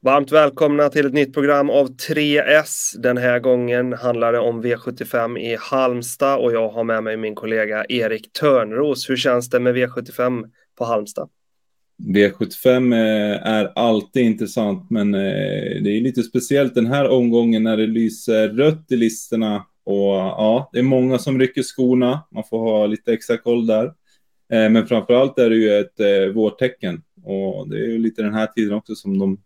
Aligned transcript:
Varmt 0.00 0.32
välkomna 0.32 0.88
till 0.88 1.06
ett 1.06 1.12
nytt 1.12 1.34
program 1.34 1.70
av 1.70 1.88
3S. 1.88 2.98
Den 2.98 3.16
här 3.16 3.38
gången 3.38 3.92
handlar 3.92 4.32
det 4.32 4.38
om 4.38 4.64
V75 4.64 5.38
i 5.38 5.56
Halmstad 5.60 6.38
och 6.38 6.52
jag 6.52 6.68
har 6.68 6.84
med 6.84 7.04
mig 7.04 7.16
min 7.16 7.34
kollega 7.34 7.84
Erik 7.88 8.32
Törnros. 8.32 9.10
Hur 9.10 9.16
känns 9.16 9.50
det 9.50 9.60
med 9.60 9.76
V75 9.76 10.44
på 10.78 10.84
Halmstad? 10.84 11.28
V75 12.14 12.94
eh, 12.94 13.48
är 13.48 13.72
alltid 13.74 14.22
intressant, 14.22 14.90
men 14.90 15.14
eh, 15.14 15.20
det 15.82 15.90
är 15.90 16.00
lite 16.00 16.22
speciellt 16.22 16.74
den 16.74 16.86
här 16.86 17.08
omgången 17.08 17.62
när 17.62 17.76
det 17.76 17.86
lyser 17.86 18.48
rött 18.48 18.92
i 18.92 18.96
listorna 18.96 19.56
och 19.84 20.14
ja, 20.14 20.70
det 20.72 20.78
är 20.78 20.82
många 20.82 21.18
som 21.18 21.38
rycker 21.38 21.62
skorna. 21.62 22.26
Man 22.30 22.44
får 22.50 22.58
ha 22.58 22.86
lite 22.86 23.12
extra 23.12 23.36
koll 23.36 23.66
där. 23.66 23.92
men 24.48 24.72
men 24.72 24.86
framförallt 24.86 25.38
är 25.38 25.50
det 25.50 25.56
ju 25.56 25.78
ett 25.78 26.34
vårtecken 26.34 27.02
och 27.24 27.68
det 27.68 27.76
är 27.76 27.86
ju 27.86 27.98
lite 27.98 28.22
den 28.22 28.34
här 28.34 28.46
tiden 28.46 28.74
också 28.74 28.94
som 28.94 29.18
de 29.18 29.38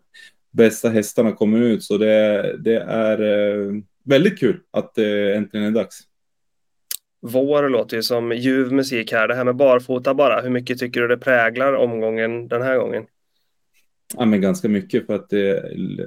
bästa 0.52 0.88
hästarna 0.88 1.32
kommer 1.32 1.60
ut. 1.60 1.82
Så 1.82 1.98
det, 1.98 2.56
det 2.58 2.76
är 2.76 3.20
eh, 3.20 3.72
väldigt 4.04 4.38
kul 4.38 4.60
att 4.70 4.94
det 4.94 5.34
äntligen 5.34 5.66
är 5.66 5.70
dags. 5.70 6.00
Vår 7.20 7.68
låter 7.68 7.96
ju 7.96 8.02
som 8.02 8.32
ljuv 8.32 8.72
musik 8.72 9.12
här. 9.12 9.28
Det 9.28 9.34
här 9.34 9.44
med 9.44 9.56
barfota 9.56 10.14
bara. 10.14 10.40
Hur 10.40 10.50
mycket 10.50 10.78
tycker 10.78 11.00
du 11.00 11.08
det 11.08 11.18
präglar 11.18 11.72
omgången 11.72 12.48
den 12.48 12.62
här 12.62 12.78
gången? 12.78 13.04
Ja, 14.16 14.24
men 14.24 14.40
ganska 14.40 14.68
mycket 14.68 15.06
för 15.06 15.14
att 15.14 15.28
det, 15.28 15.60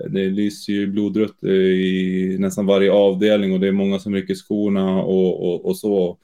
det 0.10 0.30
lyser 0.30 0.74
ju 0.74 0.88
blodrött 0.88 1.44
i 1.44 2.38
nästan 2.40 2.66
varje 2.66 2.92
avdelning 2.92 3.54
och 3.54 3.60
det 3.60 3.68
är 3.68 3.72
många 3.72 4.00
som 4.00 4.16
rycker 4.16 4.36
skorna 4.36 5.04
och, 5.04 5.50
och, 5.50 5.66
och 5.66 5.78
så. 5.78 6.18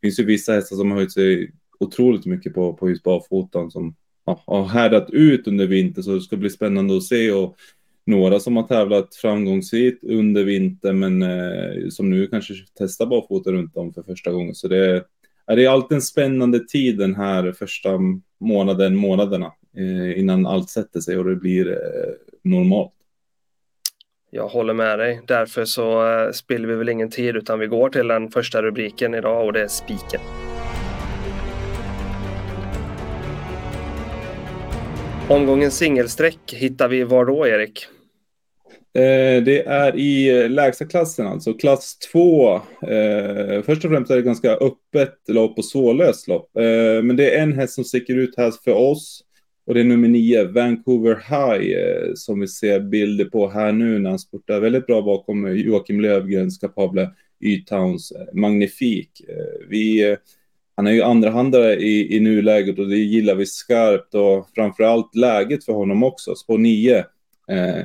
Det 0.00 0.06
finns 0.06 0.20
ju 0.20 0.24
vissa 0.24 0.52
hästar 0.52 0.76
som 0.76 0.90
har 0.90 0.98
höjt 0.98 1.12
sig 1.12 1.52
otroligt 1.80 2.26
mycket 2.26 2.54
på, 2.54 2.74
på 2.74 2.88
just 2.90 3.02
barfotan 3.02 3.70
som 3.70 3.94
har 4.26 4.64
härdat 4.64 5.10
ut 5.10 5.48
under 5.48 5.66
vintern 5.66 6.04
så 6.04 6.14
det 6.14 6.20
ska 6.20 6.36
bli 6.36 6.50
spännande 6.50 6.96
att 6.96 7.02
se 7.02 7.32
och 7.32 7.56
några 8.06 8.40
som 8.40 8.56
har 8.56 8.62
tävlat 8.62 9.14
framgångsrikt 9.14 10.04
under 10.04 10.44
vintern 10.44 10.98
men 10.98 11.22
eh, 11.22 11.88
som 11.88 12.10
nu 12.10 12.26
kanske 12.26 12.54
testar 12.78 13.06
barfota 13.06 13.52
runt 13.52 13.76
om 13.76 13.92
för 13.92 14.02
första 14.02 14.32
gången. 14.32 14.54
Så 14.54 14.68
det 14.68 14.90
är, 14.90 15.04
det 15.46 15.64
är 15.64 15.68
alltid 15.68 15.96
en 15.96 16.02
spännande 16.02 16.58
tid 16.58 16.98
den 16.98 17.14
här 17.14 17.52
första 17.52 17.98
månaden, 18.40 18.96
månaderna 18.96 19.52
eh, 19.76 20.18
innan 20.18 20.46
allt 20.46 20.70
sätter 20.70 21.00
sig 21.00 21.18
och 21.18 21.24
det 21.24 21.36
blir 21.36 21.70
eh, 21.70 21.76
normalt. 22.42 22.92
Jag 24.30 24.48
håller 24.48 24.74
med 24.74 24.98
dig. 24.98 25.20
Därför 25.26 25.64
så 25.64 26.08
eh, 26.08 26.30
spiller 26.32 26.68
vi 26.68 26.74
väl 26.74 26.88
ingen 26.88 27.10
tid 27.10 27.36
utan 27.36 27.58
vi 27.58 27.66
går 27.66 27.90
till 27.90 28.08
den 28.08 28.30
första 28.30 28.62
rubriken 28.62 29.14
idag 29.14 29.46
och 29.46 29.52
det 29.52 29.62
är 29.62 29.68
spiken. 29.68 30.20
Omgångens 35.28 35.76
singelsträck 35.76 36.52
hittar 36.52 36.88
vi 36.88 37.04
var 37.04 37.24
då, 37.24 37.46
Erik? 37.46 37.86
Eh, 38.94 39.42
det 39.42 39.66
är 39.66 39.96
i 39.96 40.42
eh, 40.42 40.50
lägsta 40.50 40.84
klassen, 40.84 41.26
alltså 41.26 41.52
klass 41.52 41.98
2. 42.12 42.54
Eh, 42.54 43.62
först 43.62 43.84
och 43.84 43.90
främst 43.90 44.10
är 44.10 44.16
det 44.16 44.22
ganska 44.22 44.50
öppet 44.50 45.14
lopp 45.28 45.58
och 45.58 45.64
svårlöst 45.64 46.28
lopp. 46.28 46.50
Men 47.02 47.16
det 47.16 47.34
är 47.34 47.42
en 47.42 47.52
häst 47.52 47.74
som 47.74 47.84
sticker 47.84 48.16
ut 48.16 48.34
här 48.36 48.52
för 48.64 48.72
oss. 48.72 49.24
Och 49.66 49.74
det 49.74 49.80
är 49.80 49.84
nummer 49.84 50.08
9, 50.08 50.44
Vancouver 50.44 51.14
High, 51.14 51.76
som 52.14 52.40
vi 52.40 52.48
ser 52.48 52.80
bilder 52.80 53.24
på 53.24 53.48
här 53.48 53.72
nu 53.72 53.98
när 53.98 54.10
han 54.10 54.18
spurtar 54.18 54.60
väldigt 54.60 54.86
bra 54.86 55.02
bakom 55.02 55.56
Joakim 55.56 56.00
Lövgrens 56.00 56.58
kapabla 56.58 57.10
Y-Towns 57.40 58.12
Magnifik. 58.32 59.10
vi 59.68 60.16
han 60.76 60.86
är 60.86 60.90
ju 60.90 61.02
andrahandare 61.02 61.76
i, 61.76 62.16
i 62.16 62.20
nuläget 62.20 62.78
och 62.78 62.88
det 62.88 62.96
gillar 62.96 63.34
vi 63.34 63.46
skarpt 63.46 64.14
och 64.14 64.48
framförallt 64.54 65.14
läget 65.14 65.64
för 65.64 65.72
honom 65.72 66.02
också, 66.02 66.34
spår 66.34 66.58
9. 66.58 66.98
Eh, 67.48 67.84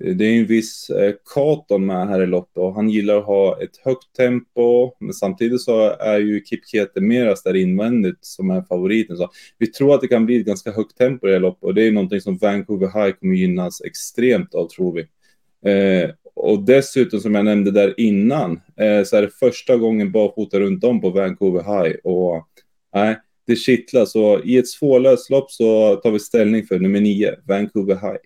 det 0.00 0.24
är 0.24 0.38
en 0.38 0.46
viss 0.46 0.90
eh, 0.90 1.14
Katon 1.34 1.86
med 1.86 2.08
här 2.08 2.22
i 2.22 2.26
loppet 2.26 2.56
och 2.56 2.74
han 2.74 2.88
gillar 2.88 3.18
att 3.18 3.24
ha 3.24 3.62
ett 3.62 3.76
högt 3.84 4.16
tempo, 4.16 4.92
men 5.00 5.14
samtidigt 5.14 5.60
så 5.60 5.90
är 5.90 6.18
ju 6.18 6.44
Kipkete 6.44 7.00
Meras 7.00 7.42
där 7.42 7.56
invändigt 7.56 8.24
som 8.24 8.50
är 8.50 8.62
favoriten. 8.62 9.16
Så 9.16 9.30
vi 9.58 9.66
tror 9.66 9.94
att 9.94 10.00
det 10.00 10.08
kan 10.08 10.26
bli 10.26 10.40
ett 10.40 10.46
ganska 10.46 10.72
högt 10.72 10.98
tempo 10.98 11.26
i 11.26 11.30
det 11.30 11.36
här 11.36 11.40
loppet 11.40 11.64
och 11.64 11.74
det 11.74 11.82
är 11.82 11.92
någonting 11.92 12.20
som 12.20 12.36
Vancouver 12.36 12.86
High 12.86 13.16
kommer 13.16 13.34
gynnas 13.34 13.80
extremt 13.80 14.54
av 14.54 14.68
tror 14.68 14.92
vi. 14.92 15.00
Eh, 15.70 16.10
och 16.36 16.64
dessutom 16.64 17.20
som 17.20 17.34
jag 17.34 17.44
nämnde 17.44 17.70
där 17.70 17.94
innan 18.00 18.60
eh, 18.80 19.04
så 19.04 19.16
är 19.16 19.22
det 19.22 19.30
första 19.30 19.76
gången 19.76 20.12
barfota 20.12 20.60
runt 20.60 20.84
om 20.84 21.00
på 21.00 21.10
Vancouver 21.10 21.62
High 21.62 21.96
och 22.04 22.48
nej, 22.94 23.18
det 23.46 23.56
kittlar 23.56 24.04
så 24.04 24.42
i 24.42 24.58
ett 24.58 24.68
svårlöst 24.68 25.30
lopp 25.30 25.50
så 25.50 25.96
tar 25.96 26.10
vi 26.10 26.18
ställning 26.18 26.66
för 26.66 26.78
nummer 26.78 27.00
nio, 27.00 27.34
Vancouver 27.44 27.94
High. 27.94 28.20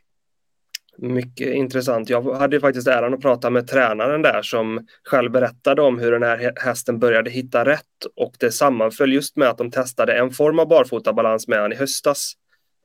Mycket 1.01 1.55
intressant. 1.55 2.11
Jag 2.11 2.35
hade 2.35 2.61
faktiskt 2.61 2.89
äran 2.89 3.15
att 3.15 3.21
prata 3.21 3.51
med 3.51 3.69
tränaren 3.69 4.23
där 4.23 4.43
som 4.43 4.87
själv 5.05 5.31
berättade 5.31 5.83
om 5.83 5.99
hur 5.99 6.13
den 6.13 6.23
här 6.23 6.53
hästen 6.57 6.99
började 6.99 7.31
hitta 7.31 7.65
rätt 7.65 8.07
och 8.17 8.35
det 8.39 8.53
sammanföll 8.53 9.13
just 9.13 9.37
med 9.37 9.49
att 9.49 9.59
de 9.59 9.71
testade 9.71 10.13
en 10.13 10.31
form 10.31 10.59
av 10.59 10.69
barfotabalans 10.69 11.49
med 11.49 11.61
han 11.61 11.73
i 11.73 11.77
höstas. 11.77 12.33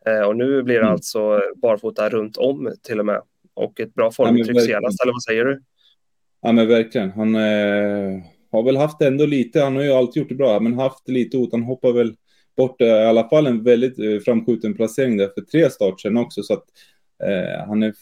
Eh, 0.05 0.21
och 0.21 0.35
nu 0.35 0.63
blir 0.63 0.75
det 0.75 0.81
mm. 0.81 0.93
alltså 0.93 1.41
barfota 1.61 2.09
runt 2.09 2.37
om 2.37 2.73
till 2.83 2.99
och 2.99 3.05
med 3.05 3.21
och 3.53 3.79
ett 3.79 3.93
bra 3.93 4.11
formuttryck 4.11 4.57
ja, 4.57 4.61
senast, 4.61 5.03
eller 5.03 5.13
vad 5.13 5.23
säger 5.23 5.45
du? 5.45 5.61
Ja, 6.41 6.51
men 6.51 6.67
verkligen. 6.67 7.11
Han 7.11 7.35
eh, 7.35 8.23
har 8.51 8.63
väl 8.63 8.77
haft 8.77 9.01
ändå 9.01 9.25
lite, 9.25 9.61
han 9.61 9.75
har 9.75 9.83
ju 9.83 9.91
alltid 9.91 10.21
gjort 10.21 10.29
det 10.29 10.35
bra, 10.35 10.59
men 10.59 10.73
haft 10.73 11.09
lite 11.09 11.37
ot. 11.37 11.51
Han 11.51 11.63
hoppar 11.63 11.91
väl 11.91 12.15
bort 12.57 12.81
eh, 12.81 12.87
i 12.87 13.05
alla 13.05 13.29
fall 13.29 13.47
en 13.47 13.63
väldigt 13.63 13.99
eh, 13.99 14.19
framskjuten 14.25 14.73
placering 14.73 15.17
där 15.17 15.29
för 15.35 15.41
tre 15.41 15.69
start 15.69 16.01
sen 16.01 16.17
också, 16.17 16.43
så 16.43 16.53
att 16.53 16.65
eh, 17.23 17.67
han 17.67 17.83
är 17.83 17.93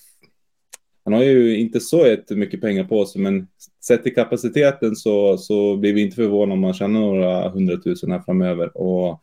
han 1.03 1.13
har 1.13 1.23
ju 1.23 1.57
inte 1.57 1.79
så 1.79 2.07
jättemycket 2.07 2.61
pengar 2.61 2.83
på 2.83 3.05
sig, 3.05 3.21
men 3.21 3.47
sett 3.87 4.03
till 4.03 4.15
kapaciteten 4.15 4.95
så, 4.95 5.37
så 5.37 5.77
blir 5.77 5.93
vi 5.93 6.01
inte 6.01 6.15
förvånade 6.15 6.53
om 6.53 6.59
man 6.59 6.73
tjänar 6.73 6.99
några 6.99 7.49
hundratusen 7.49 8.11
här 8.11 8.19
framöver. 8.19 8.77
Och 8.77 9.21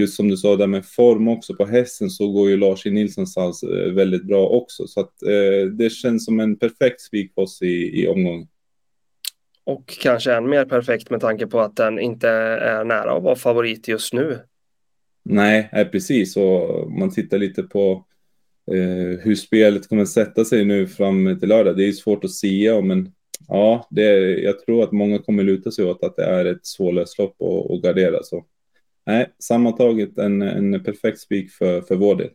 just 0.00 0.16
som 0.16 0.28
du 0.28 0.36
sa 0.36 0.56
där 0.56 0.66
med 0.66 0.86
form 0.86 1.28
också 1.28 1.54
på 1.54 1.66
hästen 1.66 2.10
så 2.10 2.32
går 2.32 2.50
ju 2.50 2.56
Lars 2.56 2.86
E. 2.86 2.90
Nilssons 2.90 3.36
hals 3.36 3.62
eh, 3.62 3.92
väldigt 3.92 4.24
bra 4.24 4.46
också. 4.46 4.86
Så 4.86 5.00
att 5.00 5.22
eh, 5.22 5.68
det 5.72 5.90
känns 5.90 6.24
som 6.24 6.40
en 6.40 6.56
perfekt 6.56 7.00
spik 7.00 7.34
på 7.34 7.42
oss 7.42 7.62
i, 7.62 8.02
i 8.02 8.08
omgången. 8.08 8.48
Och 9.64 9.98
kanske 10.00 10.32
än 10.32 10.48
mer 10.48 10.64
perfekt 10.64 11.10
med 11.10 11.20
tanke 11.20 11.46
på 11.46 11.60
att 11.60 11.76
den 11.76 11.98
inte 11.98 12.28
är 12.28 12.84
nära 12.84 13.12
att 13.16 13.22
vara 13.22 13.36
favorit 13.36 13.88
just 13.88 14.12
nu. 14.12 14.38
Nej, 15.22 15.68
är 15.72 15.84
precis. 15.84 16.36
Och 16.36 16.90
man 16.90 17.10
tittar 17.10 17.38
lite 17.38 17.62
på 17.62 18.04
eh, 18.72 19.18
hur 19.20 19.34
spelet 19.34 19.88
kommer 19.88 20.04
sätta 20.04 20.44
sig 20.44 20.64
nu 20.64 20.86
fram 20.86 21.38
till 21.40 21.48
lördag. 21.48 21.76
Det 21.76 21.88
är 21.88 21.92
svårt 21.92 22.24
att 22.24 22.32
säga, 22.32 22.80
men 22.80 23.12
ja, 23.48 23.86
det, 23.90 24.40
jag 24.40 24.58
tror 24.60 24.82
att 24.82 24.92
många 24.92 25.18
kommer 25.18 25.42
luta 25.42 25.70
sig 25.70 25.84
åt 25.84 26.04
att 26.04 26.16
det 26.16 26.24
är 26.24 26.44
ett 26.44 26.66
svårlöst 26.66 27.18
lopp 27.18 27.34
och, 27.38 27.82
gardera. 27.82 28.22
Så 28.22 28.44
nej, 29.06 29.34
sammantaget 29.38 30.18
en, 30.18 30.42
en 30.42 30.84
perfekt 30.84 31.20
spik 31.20 31.50
för, 31.50 31.80
för 31.80 31.96
vår 31.96 32.14
del. 32.14 32.30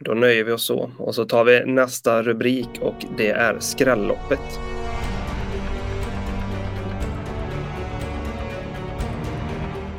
Då 0.00 0.14
nöjer 0.14 0.44
vi 0.44 0.52
oss 0.52 0.66
så 0.66 0.90
och 0.98 1.14
så 1.14 1.24
tar 1.24 1.44
vi 1.44 1.64
nästa 1.66 2.22
rubrik 2.22 2.68
och 2.80 3.04
det 3.16 3.30
är 3.30 3.58
skrälloppet. 3.58 4.60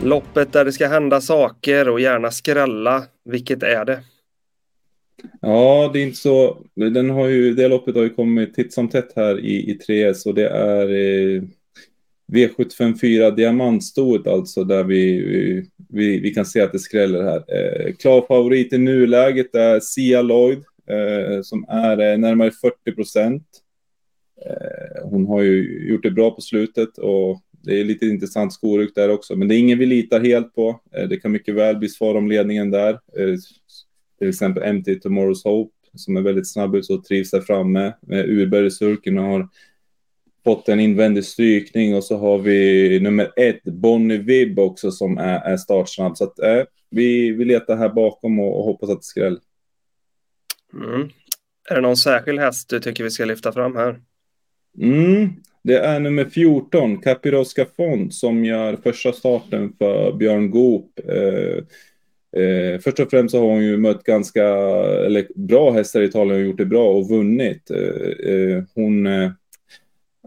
Loppet 0.03 0.53
där 0.53 0.65
det 0.65 0.71
ska 0.71 0.87
hända 0.87 1.21
saker 1.21 1.89
och 1.89 1.99
gärna 1.99 2.31
skrälla. 2.31 3.03
Vilket 3.25 3.63
är 3.63 3.85
det? 3.85 3.99
Ja, 5.41 5.89
det 5.93 5.99
är 5.99 6.03
inte 6.03 6.17
så. 6.17 6.57
Den 6.75 7.09
har 7.09 7.27
ju, 7.27 7.53
det 7.53 7.67
loppet 7.67 7.95
har 7.95 8.03
ju 8.03 8.09
kommit 8.09 8.53
titt 8.53 8.73
som 8.73 8.89
tätt 8.89 9.13
här 9.15 9.39
i, 9.39 9.71
i 9.71 9.77
3S 9.87 10.27
och 10.27 10.33
det 10.33 10.47
är 10.47 10.89
eh, 10.89 11.43
V754 12.27 13.35
diamantstoet 13.35 14.27
alltså 14.27 14.63
där 14.63 14.83
vi, 14.83 15.21
vi, 15.89 16.19
vi 16.19 16.33
kan 16.33 16.45
se 16.45 16.61
att 16.61 16.71
det 16.71 16.79
skräller 16.79 17.23
här. 17.23 17.43
Eh, 17.47 17.93
klar 17.93 18.25
favorit 18.27 18.73
i 18.73 18.77
nuläget 18.77 19.55
är 19.55 19.79
Sia 19.79 20.21
Lloyd 20.21 20.63
eh, 20.89 21.41
som 21.41 21.65
är 21.69 22.11
eh, 22.11 22.17
närmare 22.17 22.51
40 22.51 22.91
procent. 22.95 23.47
Eh, 24.45 25.09
hon 25.09 25.27
har 25.27 25.41
ju 25.41 25.87
gjort 25.89 26.03
det 26.03 26.11
bra 26.11 26.31
på 26.31 26.41
slutet 26.41 26.97
och 26.97 27.41
det 27.63 27.79
är 27.79 27.83
lite 27.83 28.05
intressant 28.05 28.53
skoryck 28.53 28.95
där 28.95 29.09
också, 29.09 29.35
men 29.35 29.47
det 29.47 29.55
är 29.55 29.59
ingen 29.59 29.79
vi 29.79 29.85
litar 29.85 30.19
helt 30.19 30.55
på. 30.55 30.81
Eh, 30.95 31.07
det 31.07 31.17
kan 31.17 31.31
mycket 31.31 31.55
väl 31.55 31.77
bli 31.77 31.89
svar 31.89 32.15
om 32.15 32.27
ledningen 32.27 32.71
där. 32.71 32.93
Eh, 32.93 33.35
till 34.19 34.29
exempel 34.29 34.73
MT 34.73 34.87
Tomorrow's 34.87 35.43
Hope 35.43 35.71
som 35.93 36.17
är 36.17 36.21
väldigt 36.21 36.51
snabb 36.51 36.75
ut 36.75 36.89
och 36.89 37.03
trivs 37.03 37.31
där 37.31 37.41
framme. 37.41 37.93
Urberg 38.07 38.67
i 38.67 38.69
och 39.17 39.23
har 39.23 39.49
fått 40.45 40.69
en 40.69 40.79
invändig 40.79 41.25
strykning 41.25 41.95
och 41.95 42.03
så 42.03 42.17
har 42.17 42.37
vi 42.37 42.99
nummer 42.99 43.31
ett, 43.35 43.63
Bonnie 43.63 44.17
Vibb 44.17 44.59
också 44.59 44.91
som 44.91 45.17
är, 45.17 45.39
är 45.39 45.57
startsnabb. 45.57 46.17
Så 46.17 46.23
att 46.23 46.39
äh, 46.39 46.63
vi, 46.89 47.31
vi 47.31 47.45
letar 47.45 47.77
här 47.77 47.89
bakom 47.89 48.39
och, 48.39 48.59
och 48.59 48.63
hoppas 48.63 48.89
att 48.89 48.99
det 48.99 49.05
skräll. 49.05 49.39
Mm. 50.73 51.09
Är 51.69 51.75
det 51.75 51.81
någon 51.81 51.97
särskild 51.97 52.39
häst 52.39 52.69
du 52.69 52.79
tycker 52.79 53.03
vi 53.03 53.11
ska 53.11 53.25
lyfta 53.25 53.51
fram 53.51 53.75
här? 53.75 53.99
Mm. 54.81 55.29
Det 55.63 55.77
är 55.77 55.99
nummer 55.99 56.25
14, 56.25 57.01
Capiroska 57.01 57.65
Font, 57.77 58.13
som 58.13 58.45
gör 58.45 58.75
första 58.83 59.13
starten 59.13 59.73
för 59.77 60.13
Björn 60.13 60.51
Goop. 60.51 60.99
Eh, 60.99 61.63
Eh, 62.35 62.79
först 62.79 62.99
och 62.99 63.09
främst 63.09 63.31
så 63.31 63.39
har 63.39 63.47
hon 63.47 63.63
ju 63.63 63.77
mött 63.77 64.03
ganska 64.03 64.43
eller, 65.05 65.27
bra 65.35 65.71
hästar 65.71 66.01
i 66.01 66.05
Italien 66.05 66.39
och 66.41 66.47
gjort 66.47 66.57
det 66.57 66.65
bra 66.65 66.91
och 66.91 67.09
vunnit. 67.09 67.71
Eh, 67.71 68.31
eh 68.33 68.63
hon, 68.75 69.07
eh, 69.07 69.31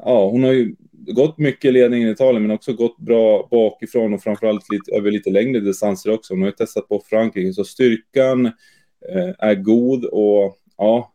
ja, 0.05 0.29
hon 0.31 0.43
har 0.43 0.53
ju 0.53 0.75
gått 1.07 1.39
mycket 1.39 1.73
ledning 1.73 2.03
i 2.03 2.11
Italien 2.11 2.43
men 2.43 2.51
också 2.51 2.73
gått 2.73 2.99
bra 2.99 3.49
bakifrån 3.51 4.15
och 4.15 4.23
framförallt 4.23 4.73
lite, 4.73 4.93
över 4.93 5.11
lite 5.11 5.31
längre 5.31 5.61
distanser 5.61 6.11
också. 6.11 6.35
Hon 6.35 6.41
har 6.41 6.49
ju 6.49 6.53
testat 6.53 6.89
på 6.89 7.03
Frankrike 7.11 7.53
så 7.53 7.65
styrkan 7.65 8.47
eh, 8.47 9.31
är 9.39 9.55
god 9.55 10.05
och 10.05 10.59
ja, 10.77 11.13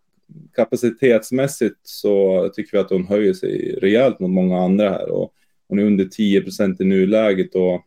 kapacitetsmässigt 0.55 1.79
så 1.83 2.49
tycker 2.55 2.71
vi 2.71 2.77
att 2.77 2.89
hon 2.89 3.07
höjer 3.07 3.33
sig 3.33 3.79
rejält 3.81 4.19
mot 4.19 4.31
många 4.31 4.63
andra 4.63 4.89
här 4.89 5.09
och 5.09 5.33
hon 5.67 5.79
är 5.79 5.83
under 5.83 6.05
10 6.05 6.41
procent 6.41 6.81
i 6.81 6.83
nuläget 6.83 7.55
och 7.55 7.81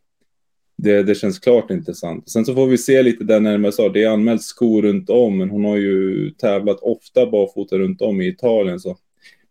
det, 0.78 1.02
det 1.02 1.14
känns 1.14 1.38
klart 1.38 1.70
intressant. 1.70 2.30
Sen 2.30 2.44
så 2.44 2.54
får 2.54 2.66
vi 2.66 2.78
se 2.78 3.02
lite 3.02 3.24
där 3.24 3.40
närmare 3.40 3.72
så 3.72 3.88
det 3.88 4.04
är 4.04 4.08
anmält 4.08 4.42
skor 4.42 4.82
runt 4.82 5.10
om 5.10 5.38
men 5.38 5.50
hon 5.50 5.64
har 5.64 5.76
ju 5.76 6.30
tävlat 6.30 6.80
ofta 6.80 7.26
barfota 7.26 7.78
runt 7.78 8.02
om 8.02 8.20
i 8.20 8.28
Italien 8.28 8.80
så 8.80 8.96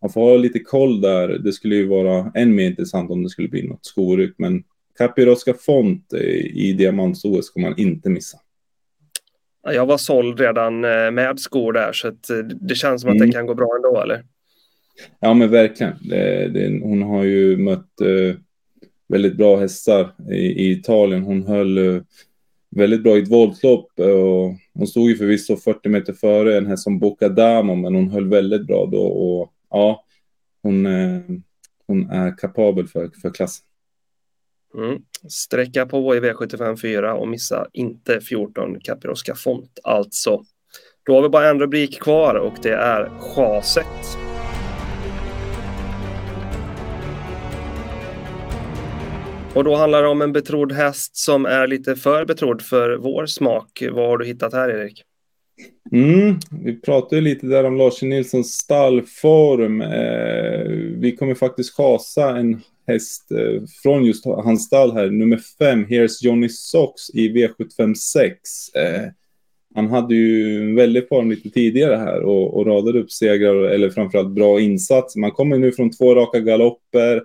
man 0.06 0.10
får 0.12 0.22
ha 0.22 0.38
lite 0.38 0.60
koll 0.60 1.02
där. 1.02 1.28
Det 1.28 1.54
skulle 1.54 1.76
ju 1.76 1.88
vara 1.88 2.32
än 2.36 2.56
mer 2.56 2.66
intressant 2.66 3.12
om 3.12 3.24
det 3.24 3.30
skulle 3.30 3.48
bli 3.48 3.68
något 3.68 3.86
skoryck 3.86 4.36
men 4.38 4.64
Capirosca 4.98 5.54
Font 5.54 6.14
i 6.54 6.74
diamants-OS 6.74 7.46
ska 7.46 7.60
man 7.60 7.74
inte 7.78 8.10
missa. 8.10 8.38
Jag 9.64 9.86
var 9.86 9.98
såld 9.98 10.40
redan 10.40 10.84
eh, 10.84 11.12
med 11.12 11.40
skor 11.40 11.74
där 11.74 11.92
så 11.94 12.08
eh, 12.08 12.14
det 12.62 12.76
känns 12.76 13.02
som 13.02 13.10
att 13.10 13.16
mm. 13.16 13.28
det 13.28 13.34
kan 13.34 13.46
gå 13.46 13.54
bra 13.54 13.70
ändå 13.76 14.02
eller? 14.02 14.24
Ja 15.20 15.34
men 15.34 15.52
verkligen. 15.52 15.94
Det, 16.02 16.48
det, 16.48 16.80
hon 16.84 17.02
har 17.02 17.24
ju 17.24 17.58
mött 17.58 17.92
uh, 18.02 18.36
väldigt 19.08 19.38
bra 19.38 19.58
hästar 19.58 20.14
i, 20.32 20.36
i 20.36 20.72
Italien. 20.72 21.24
Hon 21.24 21.44
höll 21.44 21.78
uh, 21.78 22.02
väldigt 22.76 23.04
bra 23.04 23.18
i 23.18 23.22
ett 23.22 23.32
voltlopp 23.32 24.00
och 24.00 24.56
hon 24.74 24.88
stod 24.88 25.10
ju 25.10 25.16
förvisso 25.16 25.56
40 25.58 25.90
meter 25.90 26.14
före 26.14 26.58
en 26.58 26.66
häst 26.66 26.84
som 26.84 27.00
Bocadamo 27.00 27.76
men 27.76 27.96
hon 27.96 28.10
höll 28.10 28.30
väldigt 28.30 28.68
bra 28.68 28.86
då 28.92 29.02
och 29.02 29.52
ja, 29.76 30.04
hon, 30.64 30.86
eh, 30.86 31.22
hon 31.88 32.10
är 32.10 32.38
kapabel 32.38 32.88
för, 32.88 33.10
för 33.22 33.30
klassen. 33.30 33.66
Mm. 34.78 35.02
Sträcka 35.30 35.86
på 35.86 36.16
i 36.16 36.20
V75 36.20 36.78
4 36.78 37.16
och 37.16 37.28
missa 37.28 37.68
inte 37.74 38.22
14 38.22 38.80
Capiroska 38.80 39.36
Font 39.36 39.80
alltså. 39.84 40.44
Då 41.06 41.16
har 41.16 41.22
vi 41.22 41.30
bara 41.30 41.50
en 41.50 41.60
rubrik 41.60 42.02
kvar 42.02 42.36
och 42.36 42.54
det 42.62 42.74
är 42.74 43.10
chaset. 43.20 44.18
Och 49.56 49.64
då 49.64 49.76
handlar 49.76 50.02
det 50.04 50.08
om 50.08 50.22
en 50.22 50.34
betrodd 50.34 50.72
häst 50.72 51.18
som 51.18 51.46
är 51.46 51.68
lite 51.68 51.96
för 51.96 52.26
betrodd 52.26 52.62
för 52.62 52.98
vår 52.98 53.26
smak. 53.26 53.84
Vad 53.92 54.08
har 54.08 54.18
du 54.18 54.26
hittat 54.26 54.54
här 54.54 54.70
Erik? 54.70 55.04
Mm, 55.92 56.40
vi 56.64 56.82
pratade 56.82 57.22
lite 57.22 57.48
där 57.48 57.64
om 57.64 57.78
Lars 57.78 58.02
Nilssons 58.02 58.54
stallform. 58.54 59.82
Eh, 59.82 61.00
vi 61.00 61.16
kommer 61.16 61.36
faktiskt 61.36 61.76
chasa 61.76 62.38
en 62.38 62.62
häst 62.88 63.32
eh, 63.32 63.64
från 63.84 64.06
just 64.06 64.26
hans 64.26 64.66
stall 64.66 64.92
här, 64.92 65.10
nummer 65.10 65.40
fem, 65.60 65.86
Here's 65.86 66.24
Johnny 66.24 66.50
Sox 66.50 67.10
i 67.14 67.30
V756. 67.30 68.32
Eh, 68.76 69.10
han 69.76 69.90
hade 69.90 70.16
ju 70.16 70.62
en 70.64 70.76
väldig 70.76 71.08
form 71.08 71.30
lite 71.30 71.50
tidigare 71.50 71.96
här 71.96 72.22
och, 72.22 72.58
och 72.58 72.66
radade 72.66 73.00
upp 73.00 73.12
segrar, 73.12 73.64
eller 73.64 73.90
framförallt 73.90 74.30
bra 74.30 74.60
insats. 74.60 75.16
Man 75.16 75.32
kommer 75.32 75.58
nu 75.58 75.72
från 75.72 75.92
två 75.92 76.16
raka 76.16 76.40
galopper, 76.40 77.24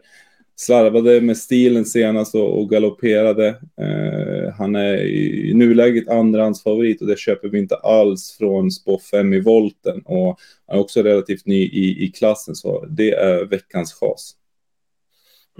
slarvade 0.61 1.21
med 1.21 1.37
stilen 1.37 1.85
senast 1.85 2.35
och, 2.35 2.59
och 2.59 2.71
galopperade. 2.71 3.49
Eh, 3.81 4.55
han 4.59 4.77
är 4.77 4.97
i 4.97 5.55
nuläget 5.55 6.09
andrahandsfavorit 6.09 7.01
och 7.01 7.07
det 7.07 7.19
köper 7.19 7.49
vi 7.49 7.59
inte 7.59 7.77
alls 7.77 8.37
från 8.39 8.71
spår 8.71 9.01
5 9.11 9.35
i 9.35 9.41
volten 9.41 10.03
och 10.05 10.39
han 10.67 10.77
är 10.77 10.81
också 10.81 11.03
relativt 11.03 11.47
ny 11.47 11.63
i, 11.63 12.05
i 12.05 12.13
klassen 12.13 12.55
så 12.55 12.85
det 12.89 13.15
är 13.15 13.45
veckans 13.45 13.95
chas. 13.95 14.37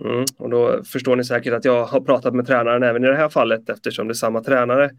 Mm, 0.05 0.25
och 0.39 0.51
då 0.51 0.85
förstår 0.85 1.17
ni 1.17 1.25
säkert 1.25 1.53
att 1.53 1.65
jag 1.65 1.85
har 1.85 2.01
pratat 2.01 2.35
med 2.35 2.47
tränaren 2.47 2.83
även 2.83 3.05
i 3.05 3.07
det 3.07 3.17
här 3.17 3.29
fallet 3.29 3.69
eftersom 3.69 4.09
det 4.09 4.13
är 4.13 4.15
samma 4.15 4.43
tränare. 4.43 4.91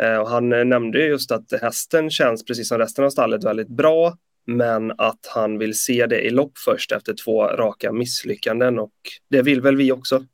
Eh, 0.00 0.16
och 0.16 0.28
han 0.28 0.52
eh, 0.52 0.64
nämnde 0.64 1.06
just 1.06 1.32
att 1.32 1.52
hästen 1.62 2.10
känns 2.10 2.44
precis 2.44 2.68
som 2.68 2.78
resten 2.78 3.04
av 3.04 3.10
stallet 3.10 3.44
väldigt 3.44 3.68
bra 3.68 4.14
men 4.46 4.90
att 4.90 5.26
han 5.34 5.58
vill 5.58 5.74
se 5.74 6.06
det 6.06 6.20
i 6.20 6.30
lopp 6.30 6.52
först 6.58 6.92
efter 6.92 7.14
två 7.24 7.42
raka 7.42 7.92
misslyckanden 7.92 8.78
och 8.78 8.92
det 9.30 9.42
vill 9.42 9.60
väl 9.60 9.76
vi 9.76 9.92
också. 9.92 10.24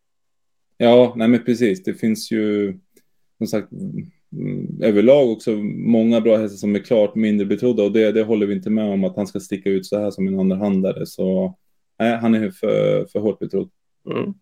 Ja, 0.76 1.14
nej 1.16 1.28
men 1.28 1.44
precis. 1.44 1.82
Det 1.82 1.94
finns 1.94 2.32
ju 2.32 2.78
som 3.38 3.46
sagt 3.46 3.72
mm, 3.72 4.82
överlag 4.82 5.30
också 5.30 5.50
många 5.86 6.20
bra 6.20 6.36
hästar 6.36 6.56
som 6.56 6.74
är 6.74 6.78
klart 6.78 7.14
mindre 7.14 7.46
betrodda 7.46 7.82
och 7.82 7.92
det, 7.92 8.12
det 8.12 8.22
håller 8.22 8.46
vi 8.46 8.54
inte 8.54 8.70
med 8.70 8.92
om 8.92 9.04
att 9.04 9.16
han 9.16 9.26
ska 9.26 9.40
sticka 9.40 9.70
ut 9.70 9.86
så 9.86 10.00
här 10.00 10.10
som 10.10 10.28
en 10.28 10.40
andrahandare. 10.40 11.06
Så 11.06 11.54
nej, 11.98 12.16
han 12.16 12.34
är 12.34 12.50
för, 12.50 13.06
för 13.12 13.18
hårt 13.18 13.38
betrodd. 13.38 13.70
Mm. 14.10 14.34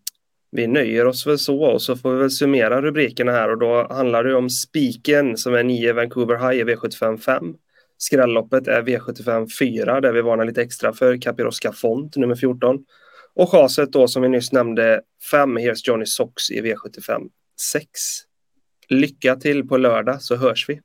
Vi 0.51 0.67
nöjer 0.67 1.05
oss 1.05 1.27
väl 1.27 1.39
så 1.39 1.63
och 1.63 1.81
så 1.81 1.95
får 1.95 2.13
vi 2.13 2.19
väl 2.19 2.31
summera 2.31 2.81
rubrikerna 2.81 3.31
här 3.31 3.51
och 3.51 3.57
då 3.57 3.87
handlar 3.89 4.23
det 4.23 4.35
om 4.35 4.49
spiken 4.49 5.37
som 5.37 5.53
är 5.53 5.63
9 5.63 5.93
Vancouver 5.93 6.35
High 6.35 6.61
i 6.61 6.63
V75 6.63 7.17
5. 7.17 7.55
Skrälloppet 7.97 8.67
är 8.67 8.81
V75 8.81 9.47
4 9.59 10.01
där 10.01 10.13
vi 10.13 10.21
varnar 10.21 10.45
lite 10.45 10.61
extra 10.61 10.93
för 10.93 11.21
Capiroska 11.21 11.71
Font 11.71 12.15
nummer 12.15 12.35
14. 12.35 12.85
Och 13.35 13.49
chaset 13.49 13.91
då 13.91 14.07
som 14.07 14.21
vi 14.21 14.29
nyss 14.29 14.51
nämnde 14.51 15.01
5 15.31 15.57
Here's 15.57 15.81
Johnny 15.83 16.05
Sox 16.05 16.51
i 16.51 16.61
V75 16.61 17.29
6. 17.73 17.89
Lycka 18.89 19.35
till 19.35 19.67
på 19.67 19.77
lördag 19.77 20.21
så 20.21 20.35
hörs 20.35 20.69
vi. 20.69 20.81